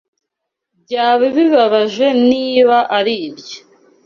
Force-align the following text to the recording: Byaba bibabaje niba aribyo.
Byaba 0.83 1.25
bibabaje 1.35 2.07
niba 2.29 2.77
aribyo. 2.97 3.57